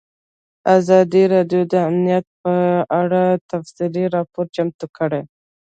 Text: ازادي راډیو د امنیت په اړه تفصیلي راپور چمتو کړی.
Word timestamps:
ازادي 0.77 1.23
راډیو 1.33 1.61
د 1.71 1.73
امنیت 1.89 2.25
په 2.41 2.53
اړه 3.01 3.23
تفصیلي 3.51 4.05
راپور 4.15 4.45
چمتو 4.55 4.85
کړی. 4.97 5.21